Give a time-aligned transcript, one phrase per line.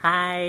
[0.00, 0.40] 嗨，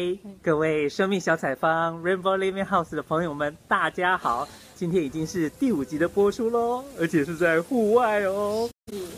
[0.43, 4.47] 各位生命小采访 Rainbow Living House 的朋友们，大家好！
[4.75, 8.69] 今天已经是第五集的播出喽，而且是在户外哦，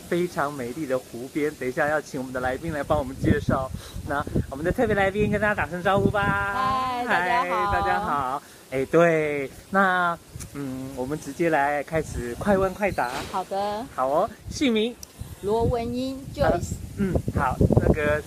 [0.08, 1.54] 非常美丽的湖边。
[1.56, 3.70] 等一下要请我们的来宾来帮我们介绍。
[4.08, 6.22] 那我们的特别来宾跟大家打声招呼吧。
[6.24, 8.42] 嗨，大家好，大家好。
[8.70, 10.18] 哎，对，那
[10.54, 13.10] 嗯，我们直接来开始快问快答。
[13.30, 14.30] 好的，好哦。
[14.48, 14.96] 姓名？
[15.42, 16.72] 罗文英 Joyce。
[16.96, 18.22] 嗯，好，那个。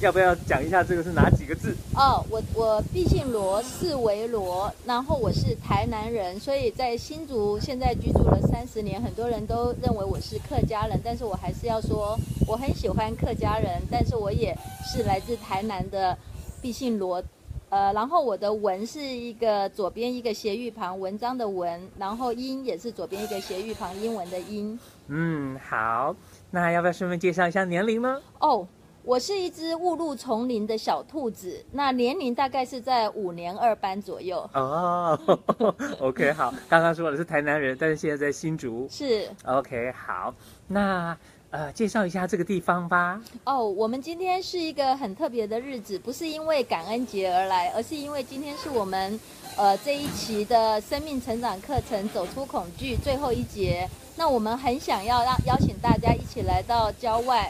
[0.00, 1.74] 要不要讲一下这个是哪几个字？
[1.94, 12.14] 哦，我我毕姓罗，字维罗，然后我是台南人，所以在新竹现在居住了三十年，很多人都认为我是客家人，但是我还是要说
[12.46, 14.54] 我很喜欢客家人，但是我也
[14.84, 16.16] 是来自台南的，
[16.60, 17.22] 毕姓罗，
[17.70, 24.78] 呃，然后我的文是一个左边一个斜玉旁，文章的文，然后英也是左边一个斜玉旁，英文的英。
[25.08, 26.14] 嗯，好，
[26.50, 28.20] 那要不要顺便介绍一下年龄呢？
[28.40, 28.68] 哦。
[29.06, 34.38] 我是一只误入丛林的小兔子，那年龄大概是在五年二班左右。
[34.52, 35.16] 哦，
[36.02, 38.88] OK，好，刚刚说的是台南人，但是现在在新竹。
[38.90, 40.34] 是，OK，好，
[40.66, 41.16] 那
[41.50, 43.22] 呃，介绍一下这个地方吧。
[43.44, 49.20] 哦，我们今天是一个很特别的日子，不是因为感恩节而来，而是因为今天是我们
[49.56, 53.88] 呃这一期的生命成长课程《走出恐惧》最后一节。
[54.16, 57.48] 那我们很想要让邀请大家一起来到郊外。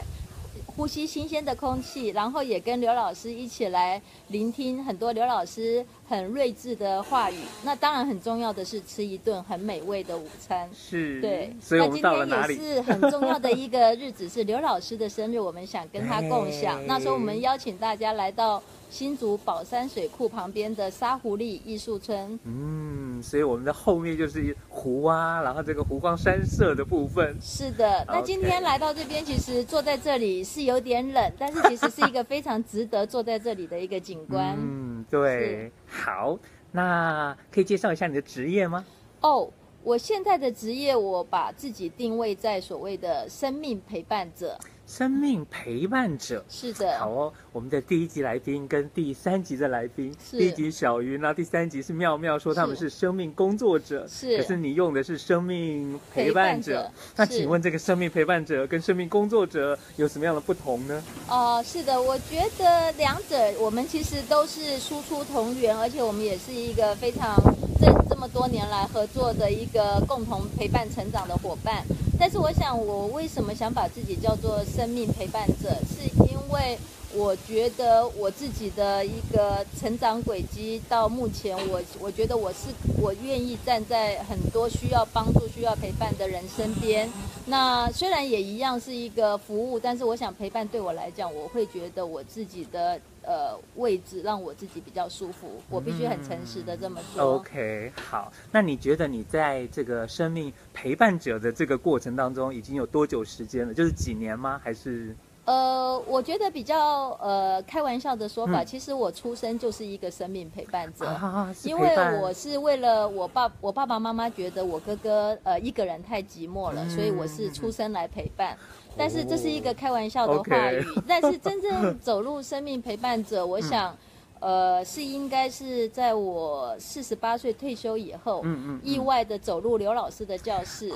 [0.77, 7.35] 呼吸新鲜的空气，然后也跟刘老师一起来聆听很多刘老师很睿智的话语。
[7.63, 10.69] 那当然很重要的是吃一顿很美味的午餐。
[10.73, 11.53] 是，对。
[11.61, 12.55] 所以我们到了哪里？
[12.55, 16.85] 那今天也是很重要的一个日子，是刘老师的生日，我们想跟他共享。
[16.87, 18.61] 那时候我们邀请大家来到。
[18.89, 27.35] 新竹宝山水库旁边的沙湖里艺术村，嗯，所以我们的后面就是湖啊，然后这个湖光山色的部分。
[27.41, 34.55] 是的，那今天来到这边，其实坐在这里是有点冷，但是其实是一个非常值得坐在这里的一个景观。
[34.57, 36.37] 嗯，对，好，
[36.71, 38.85] 那可以介绍一下你的职业吗？
[39.21, 39.49] 哦，
[39.83, 44.57] 我现在的职业，我把自己定位在所谓的生命陪伴者。
[44.87, 46.97] 生命陪伴者，是的。
[46.97, 54.37] 好哦，我们的第一集来宾跟第三集的来宾，第一集小鱼，那第三集是妙妙说他们是生命工作者，是。
[54.37, 61.03] 可是你用的是生命陪伴者，伴者，那请问这个生命陪伴者跟生命工作者有什么样的不同呢？
[61.27, 67.35] 哦、呃，是的，我觉得两者我们其实都是输出同源，而且我们也是一个非常
[67.81, 71.83] 这这么多年来合作的一个共同陪伴成长的伙伴。
[72.19, 76.77] 但是我想，我为什么想把自己叫做生命陪伴者，是因为
[77.17, 82.69] 我觉得我自己的一个成长轨迹到目前我，我觉得我是
[83.01, 87.09] 我愿意站在很多需要帮助、需要陪伴的人身边。
[87.45, 92.99] 那虽然也一样是一个服务，但是我想陪伴对我来讲，我会觉得我自己的。
[93.29, 97.33] 呃，位置让我自己比较舒服，我必须很诚实的这么说。
[97.33, 103.73] OK，好，那你觉得你在这个生命陪伴者的这个过程当中，已经有多久时间了？
[103.73, 104.61] 就是几年吗？
[104.63, 105.13] 还是？
[105.47, 118.57] 呃，我觉得比较呃开玩笑的说法，嗯、其实我出生就是一个生命陪伴者，啊、因为我是为了我爸我爸爸妈妈觉得我哥哥呃一个人太寂寞了，嗯、所以我是出生来陪伴。
[118.97, 123.95] 但是这是一个开玩笑的话语，哦 okay、但是真正走入生命陪伴者，我想。
[124.39, 130.91] 呃，是应该是在我四十八岁退休以后，嗯嗯，意外的走入刘老师的教室，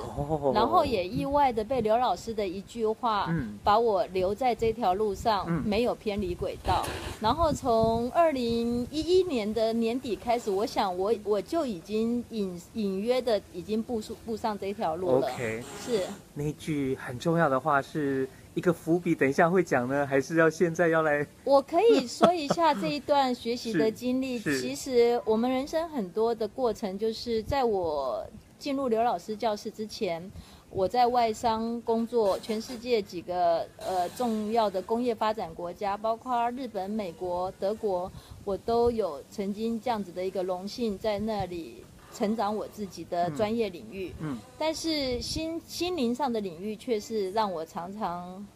[0.54, 6.84] 然后也意外的被刘老师的一句话，嗯，把我留在这条路上，没有偏离轨道。
[7.20, 15.28] 然后从二零一一年的年底开始，我想我我就已经隐隐约的已经步数步上这条路了。
[15.28, 16.02] OK，是
[16.34, 18.28] 那句很重要的话是。
[18.54, 21.26] 一个伏笔，等一下会讲呢，还是要现在要来？
[21.44, 24.38] 我可以说一下这一段学习的经历。
[24.60, 28.26] 其实我们人生很多的过程，就是在我
[28.58, 30.30] 进入刘老师教室之前，
[30.68, 38.12] 我在外商工作，全世界几个呃重要的工业发展国家，包括日本、美国、德国，
[38.44, 41.84] 我都有曾经这样子的一个荣幸在那里。
[42.14, 48.46] 成长我自己的专业领域，嗯，嗯，但是心心灵上的领域却是让我常常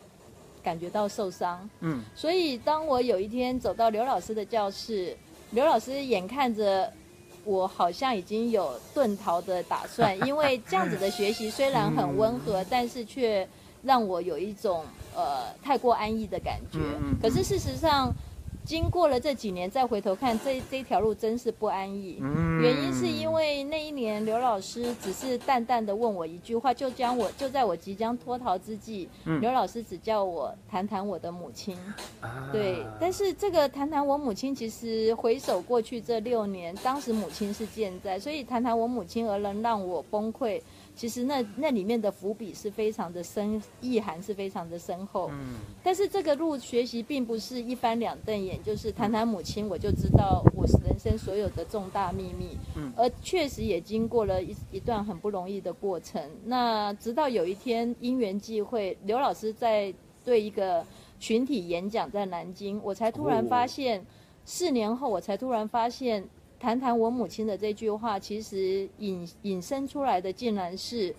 [0.62, 5.16] 感觉到受伤，嗯，所以当我有一天走到刘老师的教室，
[5.50, 6.92] 刘老师眼看着
[7.44, 13.48] 我好像已经有遁逃的打算， 因为这样子的学习虽然很温和，嗯，但是却
[13.82, 18.12] 让我有一种呃太过安逸的感觉，嗯，可是事实上。
[18.66, 22.18] 经过了这几年再回头看，这这条路真是不安逸。
[22.20, 31.78] 嗯，原因是因为那一年刘老师只是淡淡的问我一句话，就将我就在我即将脱逃之际，嗯、刘老师只叫我谈谈我的母亲。
[32.20, 40.60] 啊、对，但是这个谈谈我母亲，其实回首过去这六年，当时母亲是健在，所以谈谈我母亲而能让我崩溃。
[40.96, 45.28] 其实那那里面的伏笔是非常的深，意涵是非常的深厚。
[45.30, 52.56] 嗯，但是这个路学习并不是一翻两瞪眼，就是谈谈母亲，我就知道我是人生所有的重大秘密。
[52.76, 56.22] 嗯，而确实也经过了一一段很不容易的过程。
[56.44, 59.92] 那直到有一天因缘际会，刘老师在
[60.24, 60.84] 对一个
[61.18, 64.04] 群体演讲在南京，我才突然发现，
[64.44, 66.24] 四年后我才突然发现。
[66.58, 71.14] 谈谈我母亲的这句话，其实引引申出来的，竟然是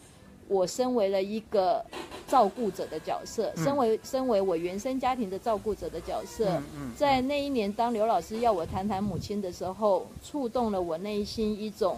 [0.47, 1.83] 我身为了一个
[2.27, 6.61] 照顾者的角色，嗯、身为身为我原生家庭的照顾者的角色，
[6.95, 11.97] 在那一年，当刘老师要我谈谈母亲的时候，触动了我内心一种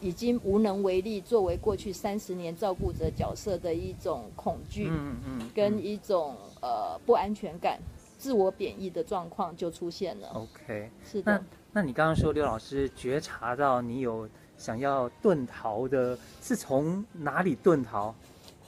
[0.00, 7.78] 已经无能为力，作为过去三十年照顾者角色的一种恐惧，嗯嗯、跟一种呃不安全感、
[8.18, 10.28] 自我贬义的状况就出现了。
[10.34, 11.42] OK，是的。
[11.72, 14.28] 那你刚刚说刘老师觉察到你有
[14.64, 18.14] 想要遁逃的，是从哪里遁逃？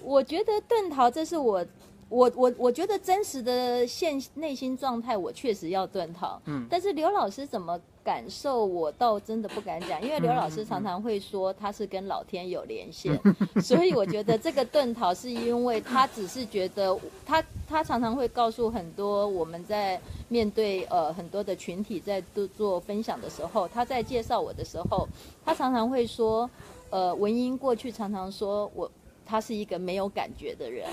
[0.02, 1.64] 我觉得遁逃，这是我。
[2.08, 6.40] 我我我觉得真实的现内心状态，我确实要遁逃。
[6.44, 25.08] 嗯，但是刘老师怎么感受，我倒真的不敢讲，因为刘老师常常会说他是跟老天有连线，嗯、 所以我觉得这个遁逃是因为他只是觉得他他常常会告诉很多我们在面对呃很多的群体在做做分享的时候，他在介绍我的时候，
[25.44, 26.48] 他常常会说，
[26.90, 28.88] 呃，文英过去常常说我。
[29.28, 30.88] 他是一个没有感觉的人，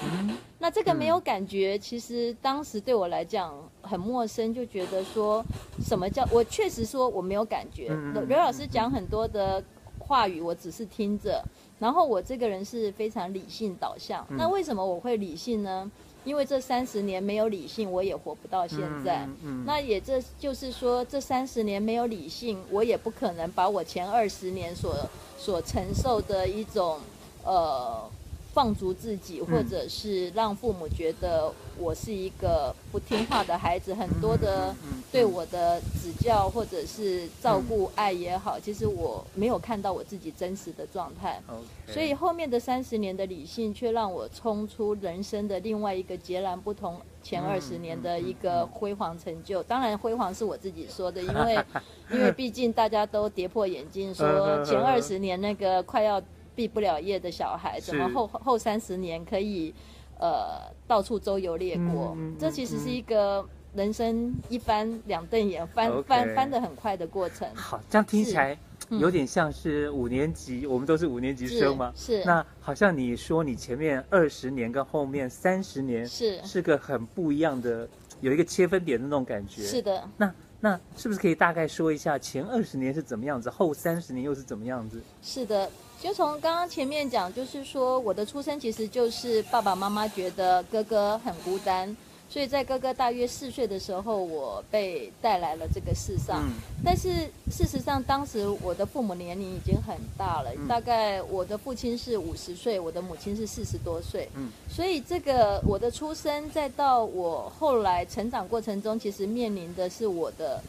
[0.57, 5.45] 那这个没有感觉，其实当时对我来讲很陌生，就觉得说
[5.85, 7.89] 什么叫我确实说我没有感觉。
[8.27, 9.63] 刘老师讲很多的
[10.00, 11.44] 话语，我只是听着。
[11.80, 15.91] 然后我这个人是非常理性导向，那为什么我会理性呢？
[16.24, 19.27] 因为这三十年没有理性，我也活不到现在。
[19.65, 24.95] 那也这就是说，这三十年没有理性，我也不可能把我前二十年所
[25.38, 27.00] 所承受的一种
[27.44, 28.09] 呃。
[28.53, 34.75] 放逐自己，或者是让父母觉得我是一个不听话的孩子，很多的
[35.11, 41.41] 对我的指教或者是照顾爱也好，其实我没有看到我自己真实的状态。
[41.88, 49.63] 所以后面的三十年的理性，却让我冲出人生的另外一个截然不同前二十年的一个辉煌成就。
[49.63, 51.65] 当然，辉煌是我自己说的，因为
[52.11, 56.21] 因 为毕竟大家都跌破眼镜，说前二十年那个快要。
[56.55, 59.73] 毕不了业的小孩，怎么后后三十年可以，
[60.19, 62.15] 呃，到处周游列国？
[62.39, 67.47] 这其实是一个人生一翻两瞪眼翻.翻翻的很快的过程。
[67.55, 68.57] 好，这样听起来
[68.89, 71.91] 有点像是五年级，嗯、我们都是五年级生吗？
[71.95, 72.21] 是。
[72.21, 77.88] 是那好像你说你前面二十年跟后面三十年是是个很不一样的，
[78.21, 79.63] 有一个切分点的那种感觉。
[79.63, 80.07] 是的。
[80.17, 85.01] 那那是不是可以大概说一下前二十年是怎么样子，后三十年又是怎么样子？
[85.21, 85.69] 是的。
[86.01, 91.95] 就从刚刚前面讲，就是说我的出生其实就是爸爸妈妈觉得哥哥很孤单，
[92.30, 96.44] 所以在哥哥大约四岁的时候，我被带来了这个世上。
[96.45, 97.10] 嗯、但是
[97.50, 104.28] 事实上，当时我的父母年龄已经很大了，嗯、大概我的父亲是五十岁，我的母亲是四十多岁。
[104.36, 110.62] 嗯，所以这个我的出生，再到我后来成长过程中，其实面临的是我的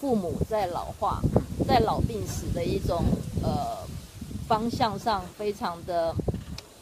[0.00, 1.20] 父母在老化、
[1.64, 3.04] 在老病死的一种
[3.44, 3.78] 呃。
[4.50, 6.12] 方向上非常的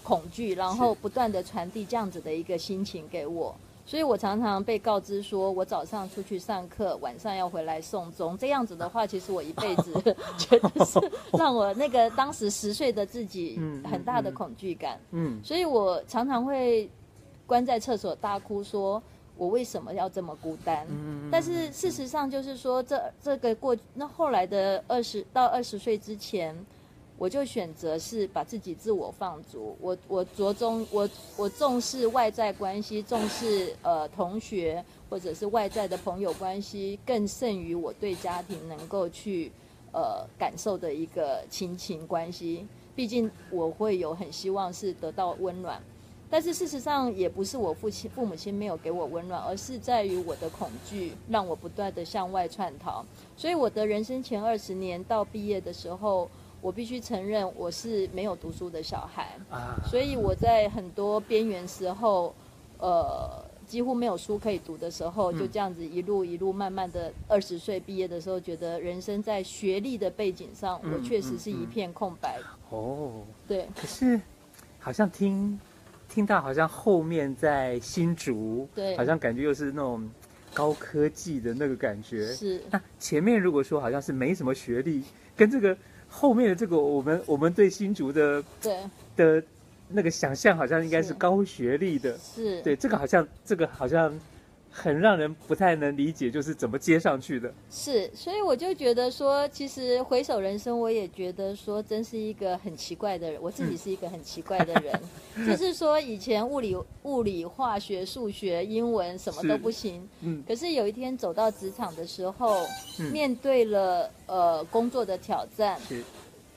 [0.03, 8.39] 恐惧，然后不断的传递这样子的一个心情给我，所以我常常被告知说，我早上出去上课，晚上要回来送终。
[8.39, 9.93] 这样子的话， 其实我一辈子
[10.41, 10.99] 觉得是
[11.37, 14.99] 让我那个当时十岁的自己 很大的恐惧感。
[15.11, 16.89] 嗯，所以我常常会
[17.47, 19.03] 关在厕所大哭，说
[19.37, 20.87] 我为什么要这么孤单？
[20.89, 26.57] 嗯但是事实上就是说，这这个过那后来的二十到二十岁之前。
[27.19, 39.51] 我就选择是把自己自我放逐，我我着重我我重视外在关系，重视呃同学或者是外在的朋友关系，更胜于我对家庭能够去
[39.93, 42.65] 呃感受的一个亲情关系。
[42.95, 45.83] 毕竟我会有很希望是得到温暖，
[46.31, 53.05] 但是事实上也不是我父亲父母亲没有给我温暖，而是在于我的恐惧让我不断的向外窜逃。
[53.37, 56.31] 所以我的人生前二十年到毕业的时候。
[56.61, 59.37] 我必须承认，我是没有读书的小孩，
[59.89, 62.35] 所以我在很多边缘时候，
[62.79, 72.39] 呃，几乎没有书可以读的时候，就这样子一路一路慢慢的，二十岁毕业的时候，觉得人生在学历的背景上，我确实是一片空白。
[72.71, 73.69] 哦，对。
[73.77, 74.21] 可是，
[74.81, 75.59] 好像听
[76.09, 80.11] 听到好像后面在新竹，对，好像感觉又是那种
[80.53, 82.33] 高科技的那个感觉。
[82.33, 82.61] 是。
[82.71, 85.05] 那前面如果说好像是没什么学历，
[85.37, 85.77] 跟这个
[86.09, 88.77] 后面的这个我们我们对新竹的对。
[89.17, 89.43] 的。
[89.91, 92.61] 那个想象好像应该是高学历的，是。
[92.61, 94.13] 对这个好像这个好像
[94.71, 97.53] 很让人不太能理解，就是怎么接上去的。
[97.71, 103.41] 是，所以我就觉得说，其实回首人生，我也觉得说，真是一个很奇怪的人。
[103.43, 105.01] 我自己是一个很奇怪的人，
[105.37, 112.67] 嗯、 就是说以前物理、物理、化学、数学、英文什么都不行，嗯，可是有一天走到职场的时候，
[113.01, 116.03] 嗯、面对了呃工作的挑战，是。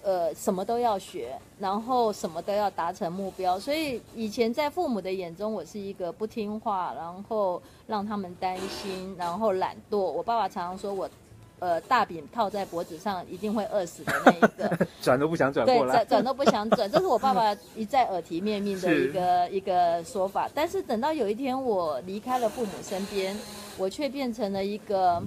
[0.04, 3.60] 呃，什么都要学，然后什么都要达成目标。
[3.60, 9.98] 所以以前在父母的眼中，我是一个不听话，然后让他们担心，然后懒惰。
[9.98, 11.10] 我爸爸常常说我，
[11.60, 20.50] 呃，大饼套在脖子上一定会饿死的那一个， 转都不想转过来，对，转转都不想转，这是我爸爸一再耳提面命的一个一个说法。
[20.56, 23.38] 但是等到有一天我离开了父母身边，
[23.78, 25.22] 我却变成了一个。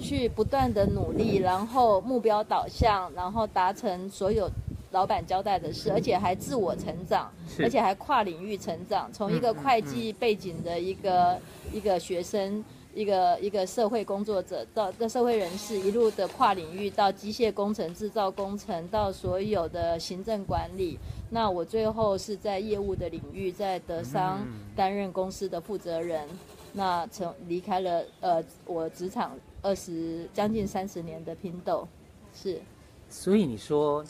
[0.00, 4.50] 去不断的努力，然后目标导向，然后达成所有
[4.90, 9.08] 老板交代的事，而且还自我成长，而且还跨领域成长。
[9.12, 11.38] 从一个会计背景的一个
[11.72, 12.64] 一个学生，
[12.94, 20.98] 一个一个社会工作者到的社会人士，一路的跨领域到机械工程、制造工程，到所有的行政管理。
[21.30, 26.26] 那我最后是在业务的领域，在德商担任公司的负责人。
[26.72, 31.86] 那从离开了呃我职场二十将近三十年的拼斗，
[32.34, 32.60] 是，
[33.08, 34.04] 所以你说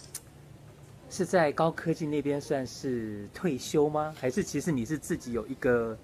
[1.11, 4.15] 是在高科技那边算是退休吗？
[4.19, 5.97] 还是其实你是自己有一个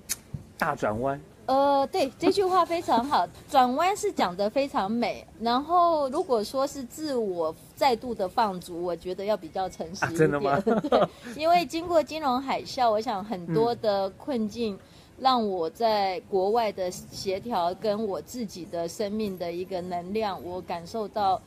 [0.58, 1.20] 大转弯？
[1.46, 5.24] 呃，对，这句话非常好， 转弯是讲得非常美。
[5.40, 10.12] 然后如果说是自我再度的放逐，我觉得要比较诚实一点。
[10.12, 10.58] 啊，真的吗？
[10.90, 14.74] 对，因为经过金融海啸，我想很多的困境。
[14.74, 14.78] 嗯
[15.18, 21.40] 让我在国外的协调跟我自己的生命的一个能量，我感受到，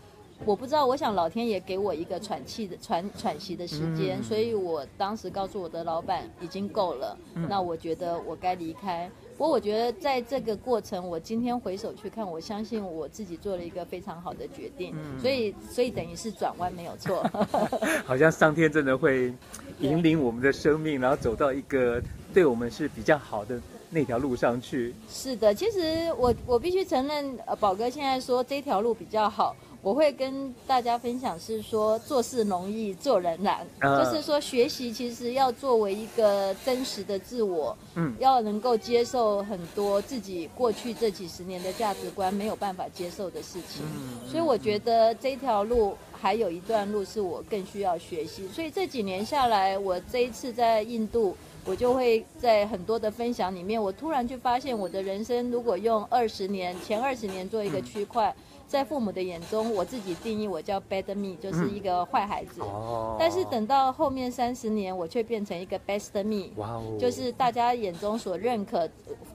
[0.43, 9.09] 我不知道，我想老天爷给我一个喘气的喘喘息的时间，所以我当时告诉我的老板已经够了，那我觉得我该离开。
[9.38, 17.23] 不过我觉得在这个过程，我今天回首去看，我相信我自己做了一个非常好的决定，所以所以等于是转弯没有错。
[18.03, 19.31] 好像上天真的会
[19.79, 22.01] 引领我们的生命，然后走到一个。
[22.33, 23.59] 对我们是比较好的
[23.89, 24.93] 那条路上去。
[25.09, 51.36] 是的，其实我我必须承认，呃，宝哥现在说这条路比较好，我会跟大家分享是说，做事容易做人难，呃、就是说学习其实要作为一个真实的自我，嗯，要能够接受很多自己过去这几十年的价值观没有办法接受的事情，嗯、所以我觉得这条路还有一段路是我更需要学习，所以这几年下来，我这一次在印度。
[51.69, 58.35] 我就会在很多的分享里面，我突然就发现，我的人生如果用二十年前二十年做一个区块。
[58.67, 62.61] 在父母的眼中，我自己定义我叫 bad me，就是一个坏孩子。
[62.61, 63.15] 哦。
[63.19, 68.88] 但是等到后面三十年，我却变成一个 best me，哇哦，就是大家眼中所认可，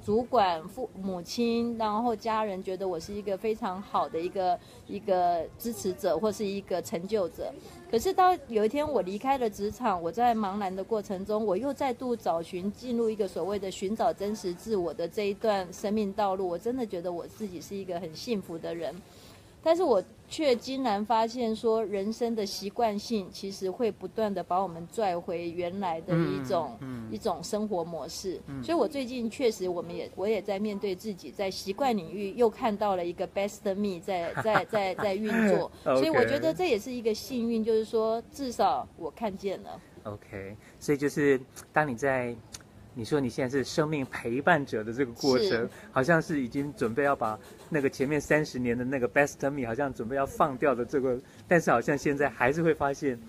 [0.07, 7.53] 主管、父母亲，然后家人觉得我是一个非常好的一个一个支持者或是一个成就者。
[7.95, 16.49] 可是到有一天我离开了职场，我在茫然的过程中，我又再度找寻进入一个所谓的寻找真实自我的这一段生命道路。
[16.49, 18.93] 我真的觉得我自己是一个很幸福的人。
[19.65, 28.39] 但是我却惊然发现，说人生的习惯性其实会不断的把我们拽回原来的一种、嗯嗯、一种生活模式。
[28.47, 35.71] 嗯、所以，我最近确实，我们也我也在面对自己，在习惯领域又看到了一个 best me 在 在在在运作。
[35.97, 39.81] 所以，我觉得这也是一个幸运，就是说至少我看见了。
[40.05, 41.41] OK，所以就是
[41.73, 42.37] 当你在。
[42.97, 47.37] 你说你现在是生命陪伴者的这个过程，好像是已经准备要把
[47.69, 53.21] 那个前面三十年的那个 best me，好像准备要放掉的这个，但是好像现在还是会发现，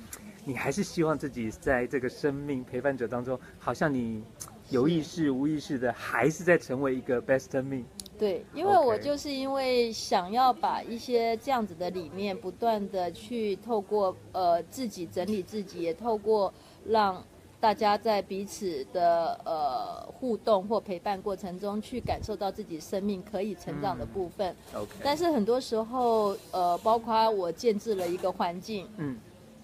[0.44, 4.24] 你还是希望自己在这个生命陪伴者当中，好像你
[4.70, 7.84] 有意识无意识的还是在成为一个 best me。
[8.20, 16.54] 对，因为我就是因为想要把一些这样子的理念，不断的去透过呃自己整理自己，也透过
[16.88, 17.26] 让。
[17.66, 24.56] 大家在彼此的呃互动或陪伴过程中，去感受到自己生命可以成长的部分。
[24.72, 24.92] 嗯、OK。
[25.04, 29.18] 但是很多时候，呃，包括我建置了一个环境，嗯，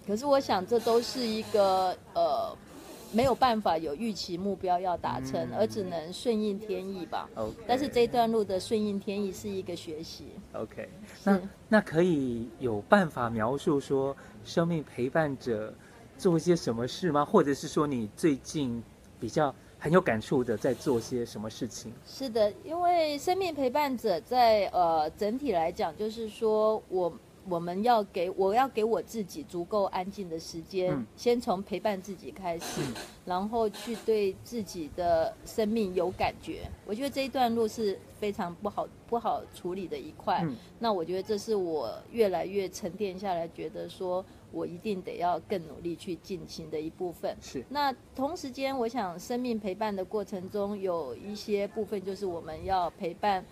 [0.07, 2.57] 可是我想这都是一个呃
[3.11, 7.29] 没有办法有预期目标要达成，嗯、而只能顺应天意吧。
[7.35, 7.53] Okay.
[7.67, 10.29] 但是这一段路的顺应天意是一个学习。
[10.53, 10.89] OK，
[11.23, 11.39] 那
[11.69, 15.71] 那可以有办法描述说生命陪伴者
[16.21, 17.25] 做一些什么事吗？
[17.25, 18.83] 或者是说你最近
[19.19, 21.91] 比较很有感触的在做些什么事情？
[22.05, 27.11] 是的，因为生命陪伴者在呃整体来讲，就是说我。
[27.49, 32.93] 我们要给我要给我自己足够安静的时间，嗯、先从陪伴自己开始，嗯、
[33.25, 36.69] 然后去对自己的生命有感觉。
[36.85, 40.41] 我觉得这一段路是非常不好不好处理的一块。
[40.43, 47.35] 嗯、那我觉得这是我越来越沉淀下来，觉得说我一定得要更努力去进行的一部分。
[47.41, 47.63] 是。
[47.69, 53.45] 那同时间，我想生命陪伴的过程中有一些部分，就是我们要陪伴。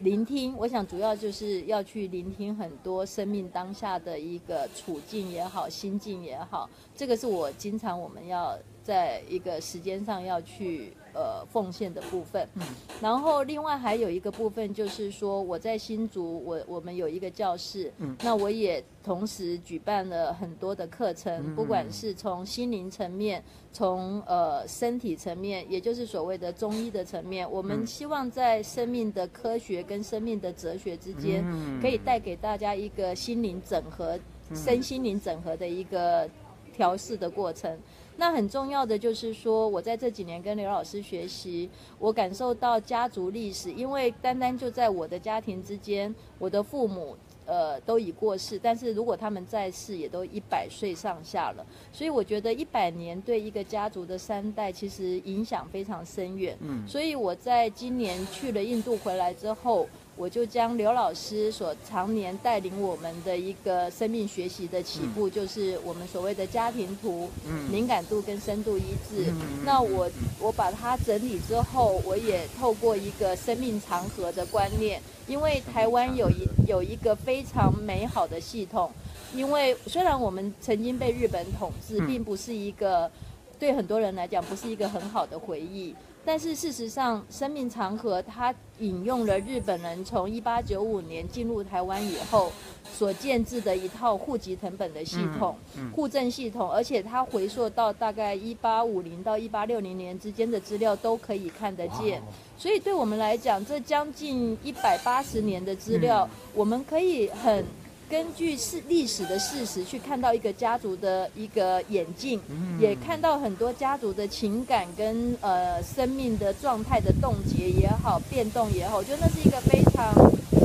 [0.00, 10.92] 聆听，我想主要就是要去聆听很多生命当下的一个处境也好，心境也好，这个是我经常我们要在一个时间上要去。
[11.16, 12.62] 呃，奉献的部分，嗯，
[13.00, 23.42] 然后另外还有一个部分就是说，我在新竹，我我们有一个教室，嗯，那我也同时举办了很多的课程，嗯，不管是从心灵层面，
[23.72, 31.42] 从呃身体层面，也就是所谓的中医的层面，我们希望在生命的科学跟生命的哲学之间，
[31.80, 34.18] 可以带给大家一个心灵整合、
[34.54, 36.28] 身心灵整合的一个
[36.76, 37.76] 调试的过程。
[38.18, 41.68] 那很重要的就是说，我在这几年跟刘老师学习，
[41.98, 47.14] 我感受到家族历史，因为单单就在我的家庭之间，我的父母
[47.44, 56.56] 呃都已过世，但是如果他们在世，也都一百岁上下了，所以我觉得一百年对一个家族的三代其实影响非常深远。
[56.60, 59.86] 嗯，所以我在今年去了印度回来之后。
[60.16, 67.28] 我就将刘老师所常年带领我们的一个生命学习的起步，就是我们所谓的家庭图，
[67.70, 69.30] 敏感度跟深度一致。
[69.62, 78.90] 那我我把它整理之后，我也透过一个生命长河的观念，因为台湾有一有一个非常美好的系统，
[79.34, 83.10] 因为虽然我们曾经被日本统治，并不是一个
[83.58, 85.94] 对很多人来讲不是一个很好的回忆。
[86.26, 92.50] 但是事实上，生命长河它引用了日本人从一八九五年进入台湾以后
[92.92, 95.56] 所建制的一套户籍成本的系统、
[95.94, 102.20] 户政系统，而且它回溯到大概一八五零到一八六零年之间的资料都可以看得见。
[102.58, 107.64] 所以对我们来讲，这将近一百八十年的资料，我们可以很。
[108.08, 112.40] 根据是历史的事实去看到一个家族的一个演进，
[112.78, 120.14] 也看到很多家族的情感跟呃生命的状态的冻结也好，变动也好，我觉得那是一个非常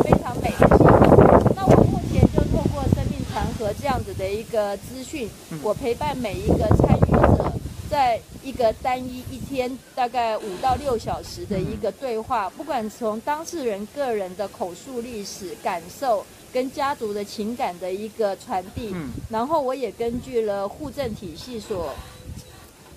[0.03, 1.53] 非常美的系统。
[1.55, 5.27] 那我目前就透过生命长河这样子的一个资讯，
[5.63, 7.51] 我陪伴每一个参与者，
[7.89, 16.23] 在一个单一一天大概五到六小时的一个对话，不管从当事人个人的口述历史感受。
[16.53, 21.93] 跟家族的情感的一个传递，嗯，然后我也根据了户政体系所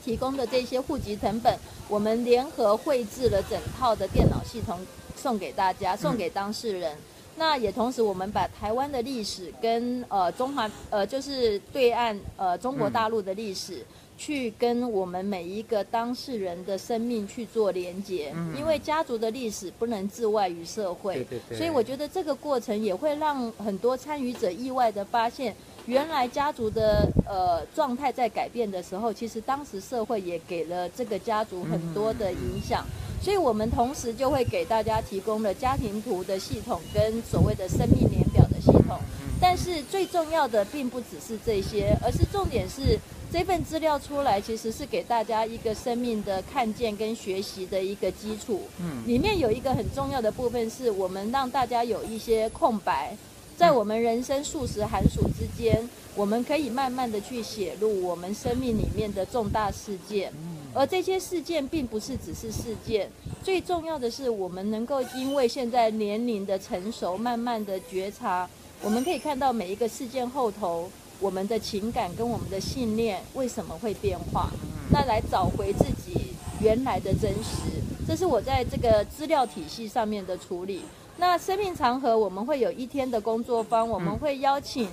[0.04, 1.56] 提供的这些户籍成本，
[1.88, 4.78] 我们联合绘制了整套的电脑系统
[5.16, 6.94] 送给大家，送给当事人。
[6.94, 6.98] 嗯，
[7.36, 13.76] 那也同时，我们把台湾的历史跟呃中华呃就是对岸呃中国大陆的历史。
[13.76, 13.86] 嗯
[14.16, 25.54] 去跟我们每一个当事人的生命去做连接，嗯、因为家族的历史不能置外于社会，对对对，所以我觉得这个过程也会让很多参与者意外的发现，
[25.86, 38.96] 原来家族的呃状态在改变的时候，其实当时社会也给了这个家族很多的影响，嗯、所以我们同时就会给大家提供了家庭图的系统跟所谓的生命年表的系统，
[39.40, 42.96] 但是最重要的并不只是这些，而是重点是。
[43.34, 48.60] 这份资料出来，其实是给大家一个生命的看见跟学习的一个基础。
[48.80, 53.16] 嗯，里面有一个很重要的部分，是我们让大家有一些空白，
[53.56, 60.32] 在我们人生数十寒暑之间，我们可以慢慢的去写入我们生命里面的重大事件。
[60.72, 63.10] 而这些事件并不是只是事件，
[63.42, 68.48] 最重要的是我们能够因为现在年龄的成熟，慢慢的觉察，
[68.80, 70.88] 我们可以看到每一个事件后头。
[71.20, 74.50] 我们的情感跟我们的信念为什么会变化？
[74.90, 80.82] 那来找回自己原来的真实，这是我在这个资料体系上面的处理。
[81.16, 84.88] 那生命长河我们会有一天的工作坊，我们会邀请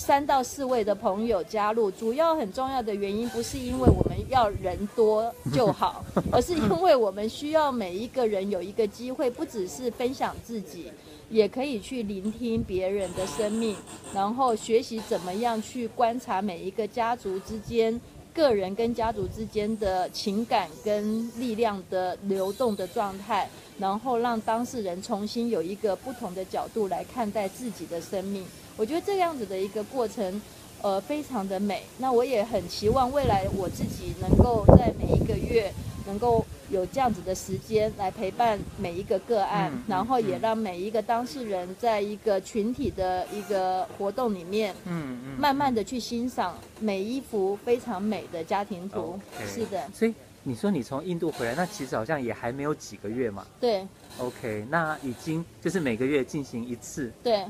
[0.00, 1.90] 三到四位的朋友加入。
[1.90, 10.90] 主要很重要的原因不是因为我们要人多就好，而是因为我们需要每一个人有一个机会，不只是分享自己。
[11.28, 13.76] 也可以去聆听别人的生命，
[14.12, 18.00] 然后学习怎么样去观察每一个家族之间
[18.34, 28.44] 个人跟家族之间的情感跟力量的流动的状态，然后让当事人重新有一个不同的角度来看待自己的生命。
[28.80, 30.40] 我觉得这样子的一个过程，
[30.80, 31.82] 呃，非常的美。
[31.98, 35.70] 那我也很期望未来我自己能够在每一个月
[36.06, 36.42] 能够。
[36.70, 49.18] 有这样子的时间来陪伴每一个个案，嗯、然后也让每一个当事人在一个群体的一个活动里面，嗯嗯，慢慢的去欣赏每一幅非常美的家庭图。
[49.36, 49.84] Okay, 是的。
[49.92, 50.14] 所以
[50.44, 53.44] 你说你从印度回来，那其实好像也还没有几个月嘛。
[53.60, 53.84] 对。
[54.18, 57.10] OK，那已经就是每个月进行一次。
[57.20, 57.44] 对。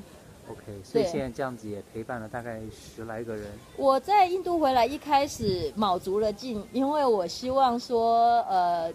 [0.50, 3.46] OK，所以现在这样子也陪伴了大概十来个人。
[3.76, 8.92] 我在印度回来一开始卯足了劲，因为我希望说，呃。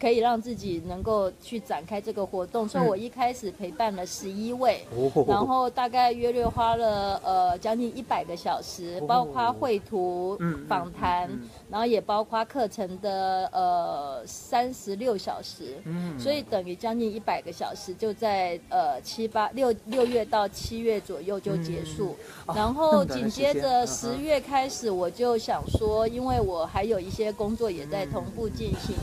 [0.00, 4.84] 可以让自己能够去展开这个活动，所以我一开始陪伴了十一位，
[5.26, 11.28] 然后大概约略花了呃将近一百个小时，包括绘图、访谈，
[11.68, 15.76] 然后也包括课程的呃三十六小时，
[16.18, 22.14] 所以等于将近一百个小时就在呃七八六六月到七月左右就结束，
[22.54, 28.94] 然后紧接着十月开始我就想说，因为我还有一些工作也在同步进行。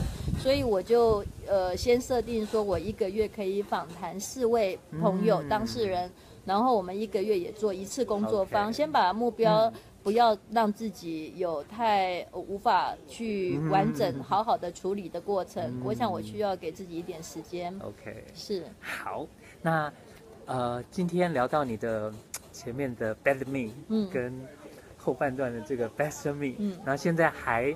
[0.46, 6.08] 所以我就呃先设定说，我一个月可以访谈四位朋友、嗯、当事人，
[6.44, 8.76] 然后我们一个月也做一次工作坊，Okay.
[8.76, 9.72] 先把目标
[10.04, 15.64] 不要让自己有太无法去完整好好的处理的过程。
[15.64, 17.76] 嗯、我想我需要给自己一点时间。
[17.80, 18.62] OK，是。
[18.78, 19.26] 好，
[19.60, 19.92] 那
[20.44, 22.14] 呃今天聊到你的
[22.52, 24.32] 前面的 Bad Me，嗯，跟
[24.96, 27.74] 后半段的这个 Best Me，嗯，然后现在还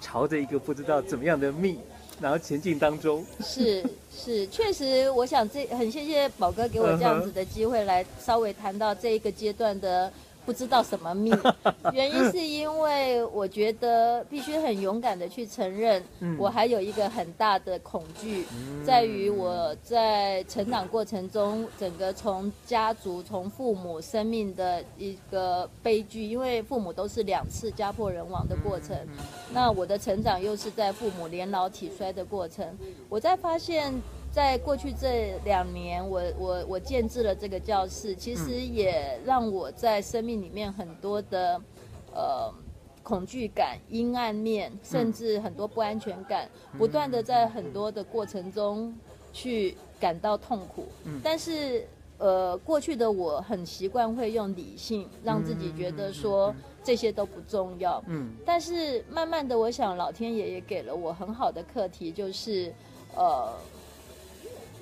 [0.00, 1.76] 朝着一个不知道怎么样的 Me。
[2.20, 10.12] 然后前进当中是是，确实，我想这很谢谢宝哥给我这样子的机会，来稍微谈到这一个阶段的。
[10.48, 11.38] 不知道什么命，
[11.92, 16.02] 原因是因为我觉得必须很勇敢的去承认，
[16.38, 18.46] 我还有一个很大的恐惧，
[18.82, 28.96] 在于我在成长过程中，整个从家族、从父母生命的一个悲剧，因为父母都是两次家破人亡的过程，
[29.52, 32.66] 那我的成长又是在父母年老体衰的过程，
[33.10, 33.92] 我在发现。
[34.30, 41.60] 在过去这两年，我我我建制了这个教室，其实也让我在生命里面很多的
[42.14, 42.52] 呃
[43.02, 48.94] 恐惧感、阴暗面，甚至很多不安全感，不断的在很多的过程中
[49.32, 50.86] 去感到痛苦。
[51.22, 51.84] 但是
[52.18, 58.00] 呃，过去的我很习惯会用理性让自己觉得说这些都不重要。
[58.06, 58.30] 嗯。
[58.44, 62.72] 但是慢慢的，我想老天爷也给了我很好的课题，就是
[63.16, 63.52] 呃。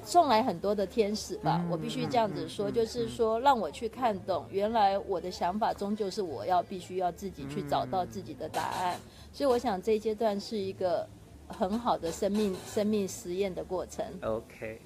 [0.07, 8.97] 送来很多的天使吧，我必须这样子说，就是说让我去看懂，原来我的想法终究是我要必须要自己去找到自己的答案，
[9.33, 11.07] 所以我想这一阶段是一个
[11.49, 14.05] 很好的生命生命实验的过程。
[14.23, 14.81] OK。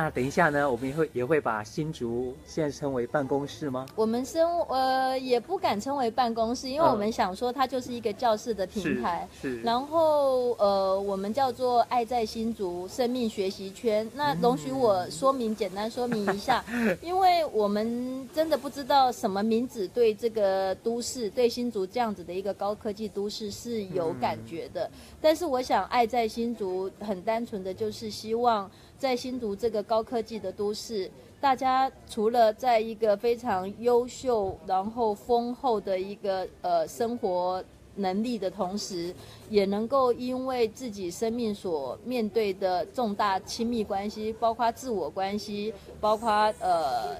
[0.00, 3.84] 那等一下呢，我们也会也会把新竹现在称为办公室吗？
[3.94, 9.28] 我们称呃也不敢称为办公室，因为我们想说它就是一个教室的平台。
[9.42, 9.56] 是。
[9.56, 14.10] 是然后呃我们叫做爱在新竹生命学习圈。
[14.14, 16.64] 那容许我说明、嗯、简单说明一下，
[17.02, 24.86] 因为我们真的不知道什么名字对这个都市对新竹这样子的一个高科技都市是有感觉的。
[24.86, 28.70] 嗯、但是我想爱在新竹很单纯的就是希望。
[29.00, 31.10] 在新竹这个高科技的都市，
[31.40, 37.64] 大家除了在一个非常优秀、然后丰厚的一个呃生活
[37.96, 39.14] 能力的同时，
[39.48, 47.16] 也能够因为自己生命所面对的重大亲密关系，包括自我关系，包括呃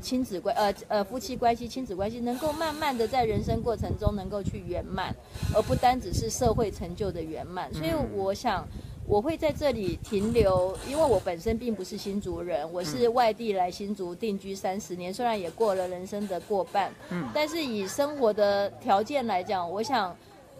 [0.00, 5.14] 亲子关呃呃夫妻关系、亲子关系，能够慢慢的在人生过程中能够去圆满，
[5.54, 7.72] 而不单只是社会成就的圆满。
[7.72, 8.66] 所以我想。
[9.10, 20.16] 我会在这里停留，因为我本身并不是新竹人，我是外地来新竹定居三十年，虽然也过了人生的过半，嗯，但是以生活的条件来讲，我想，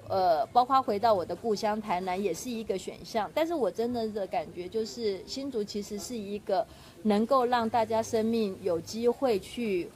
[0.08, 3.30] 呃，包括回到我的故乡台南也是一个选项。
[3.32, 6.66] 但是我真的的感觉就是，新竹其实是一个
[7.04, 9.88] 能够让大家生命有机会去。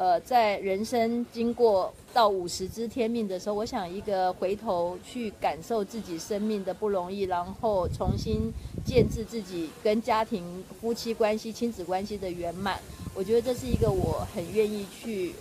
[0.00, 8.50] 呃，在人生经过到五十知天命的时候，我想一个回头去感受自己生命的不容易，然后重新
[8.82, 12.80] 建置自己跟家庭、夫妻关系、亲子关系的圆满。
[13.14, 15.34] 我觉得这是一个我很愿意去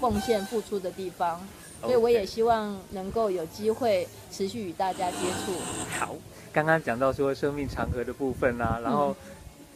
[0.00, 1.38] 奉献付出的地方，
[1.82, 5.52] 所以我也希望能够有机会持续与大家接触。
[5.90, 6.16] 好，
[6.54, 9.14] 刚刚讲到说生命长河的部分啊，然后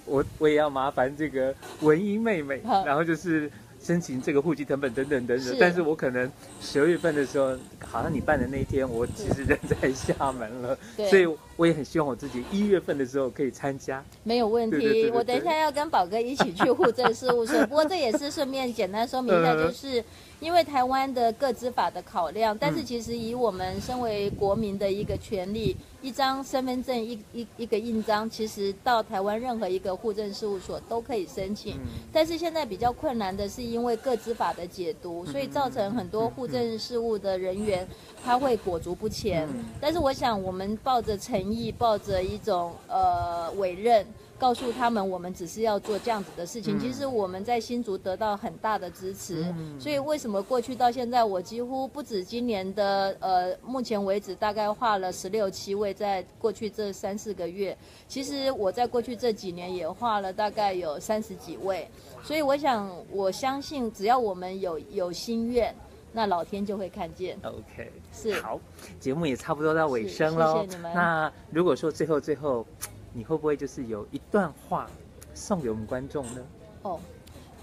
[0.06, 3.52] 我我也要麻烦这个文英妹妹，然后就是。
[3.82, 14.02] 申请这个户籍成本等等等等，但是我可能十二月份的时候，好像你办的那一天，我其实人在厦门了，所以我也很希望我自己一月份的时候可以参加。
[14.22, 17.60] 没有问题，对对对对对，我等一下要跟宝哥一起去户政事务所。
[17.66, 20.02] 不过这也是顺便简单说明一下， 就是
[20.42, 25.76] 因为台湾的各资法的考量，但是其实以我们身为国民的一个权利。
[26.02, 31.78] 一张身份证，一一一个印章，其实到台湾任何一个户政事务所都可以申请。
[32.12, 37.86] 但是现在比较困难的是，因为各资法的解读，所以造成很多户政事务的人员
[38.24, 39.48] 他会裹足不前。
[39.80, 44.04] 但是我想，我们抱着诚意，抱着一种呃委任。
[44.42, 46.76] 告诉他们，我们只是要做这样子的事情。
[46.80, 49.46] 其实我们在新竹得到很大的支持，
[49.78, 57.78] 所以为什么过去到现在，我几乎不止今年的呃，目前为止大概画了十六七位，在过去这三四个月，
[58.08, 61.88] 其实我在过去这几年也画了大概有三十几位。
[62.24, 65.72] 所以我想，我相信只要我们有有心愿，
[66.12, 67.38] 那老天就会看见。
[67.44, 68.58] OK，是好，
[68.98, 70.54] 节目也差不多到尾声了。
[70.54, 70.92] 谢谢你们。
[70.92, 72.66] 那如果说最后最后。
[73.12, 74.88] 你会不会就是有一段话
[75.34, 76.44] 送给我们观众呢？
[76.82, 77.00] 哦，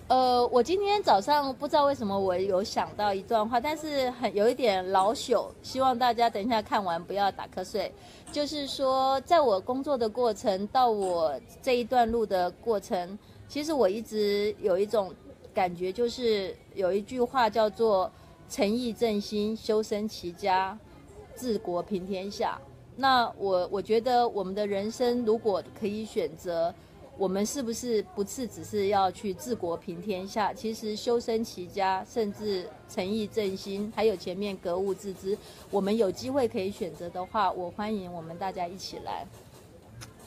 [0.07, 7.91] 呃，我今天早上不知道为什么我有想到一段话，但是很有一点老朽，希望大家等一下看完不要打瞌睡。
[8.31, 15.13] 就是说，在我工作的过程到我这一段路的过程，其实我一直有一种
[15.53, 18.11] 感觉，就是有一句话叫做
[18.47, 20.77] “诚意正心，修身齐家，
[21.35, 22.59] 治国平天下”。
[23.01, 26.73] 那我我觉得我们的人生如果可以选择，
[27.17, 30.53] 我们是不是不是只是要去治国平天下？
[30.53, 35.37] 其实修身齐家，甚至诚意正心，还有前面格物致知，
[35.71, 39.25] 我们有机会可以选择的话，我欢迎我们大家一起来。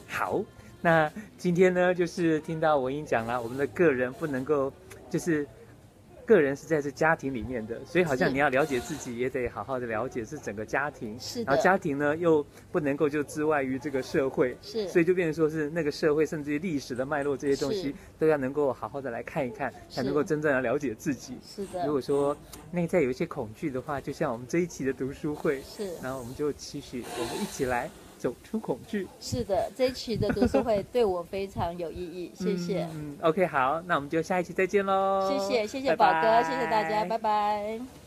[0.08, 0.40] 好，
[0.80, 4.72] 那今天呢，就是听到文英讲了，我们的个人不能够
[5.10, 5.46] 就是。
[6.26, 11.18] 个人是在这家庭里面的，所以好像你要了解自己，也得好好的了解是整个家庭。
[11.18, 11.44] 是的。
[11.44, 14.56] 然后家庭呢，又不能够就置外于这个社会。
[14.62, 14.88] 是。
[14.88, 21.38] 所以就变成说是那个社会，甚至于历史的脉络这些东西，都要能够好好的来看一看，才能够真正的了解自己。
[21.44, 21.86] 是的。
[21.86, 22.36] 如果说
[22.70, 25.92] 内在有一些恐惧的话，就像我们这一期的读书会，是。
[26.02, 27.90] 然后我们就期许我们一起来。
[28.22, 29.08] 走出恐惧。
[29.20, 32.86] 是的，这一期的读书会对我非常有意义， 谢谢。
[32.94, 35.28] 嗯，OK，好，那我们就下一期再见喽。
[35.28, 38.01] 谢谢，谢谢宝哥，谢谢大家，拜拜。